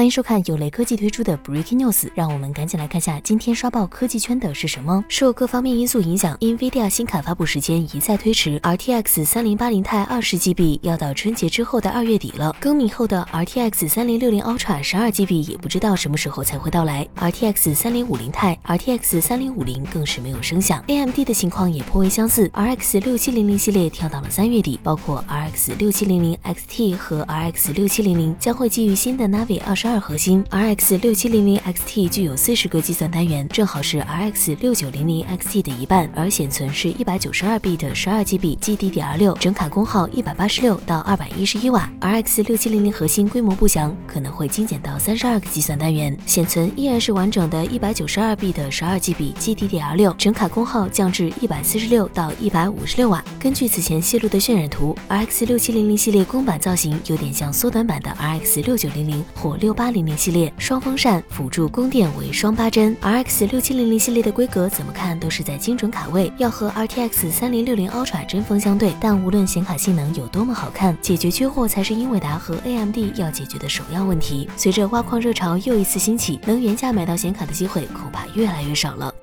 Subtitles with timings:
[0.00, 5.04] 欢迎收看有雷科技推出的 breaking news 让我们赶紧来看下今天刷爆科技圈的是什么。
[5.10, 12.56] 受各方面因素影响，Nvidia 新卡发布时间一再推迟，RTX 3080 Ti 20GB 要到春节之后的二月底了。
[12.58, 17.06] 更名后的 RTX 3060 Ultra 12GB 也不知道什么时候才会到来。
[17.16, 20.82] RTX 3050 Ti、RTX 3050更是没有声响。
[20.86, 29.89] AMD 的情况也颇为相似，RX 6700系列跳到了三月底，包括 RX 6700 XT 和 RX 6700将会基于新的 Navi 22。
[29.90, 36.08] 二核心，RX 六七零零 XT 具有四十个计算单元，正好是 RX 六九零零 XT 的一半。
[36.14, 41.90] 而显存是一百九十二 B 的十二 GB GDDR6，整卡功耗一百八十六到二百一十一瓦。
[42.00, 53.24] RX 六七零零核心规模不详，可能会精简到三十二个计算单元，显存依然是完整的一百九十二 B 的十二 GB GDDR6，整卡功耗降至一百四十六到一百五十六瓦。
[53.38, 59.70] 根据此前泄露的渲染图，RX 六七零零系列公版造型有点像缩短版的 RX 六九零零或六。
[59.70, 68.94] 六八零零系列双风扇辅助供电为双八针，RX 六七零零系列的规格怎么看都是在精准卡位，要和 RTX 三零六零 Ultra 针锋相对。
[69.00, 74.46] 但无论显卡性能有多么好看，解决缺货才是英伟达和 AMD 要解决的首要问题。
[74.54, 79.14] 随着挖矿热潮又一次兴起，能原价买到显卡的机会恐怕越来越少了。